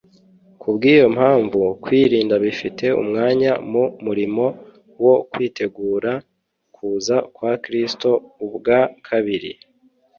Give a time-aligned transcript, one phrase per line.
[0.61, 4.45] Kubw'iyo mpamvu, kwirinda bifite umwanya mu murimo
[5.03, 6.13] wo kwitegurira
[6.75, 8.09] kuza kwa Kristo
[8.45, 9.51] ubwa kabiri.